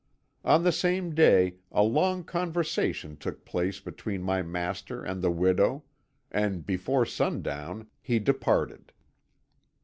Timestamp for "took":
3.15-3.45